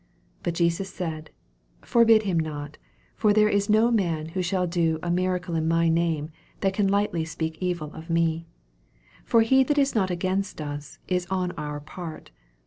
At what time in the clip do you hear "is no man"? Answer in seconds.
3.47-4.29